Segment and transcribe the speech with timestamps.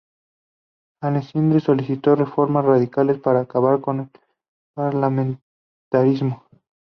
[1.03, 4.09] Alessandri solicitó reformas radicales para acabar con el
[4.73, 6.43] parlamentarismo.